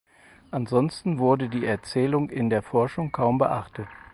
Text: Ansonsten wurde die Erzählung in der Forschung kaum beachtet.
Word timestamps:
Ansonsten 0.49 1.19
wurde 1.19 1.47
die 1.47 1.63
Erzählung 1.63 2.31
in 2.31 2.49
der 2.49 2.63
Forschung 2.63 3.11
kaum 3.11 3.37
beachtet. 3.37 3.87